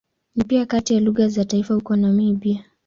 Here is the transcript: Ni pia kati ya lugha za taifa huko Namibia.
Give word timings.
Ni 0.35 0.43
pia 0.43 0.65
kati 0.65 0.93
ya 0.93 0.99
lugha 0.99 1.27
za 1.27 1.45
taifa 1.45 1.73
huko 1.73 1.95
Namibia. 1.95 2.65